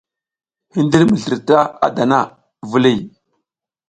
Hindir 0.77 1.03
mi 1.09 1.17
slirta 1.23 1.59
a 1.85 1.87
dana, 1.99 2.21
viliy. 2.71 2.99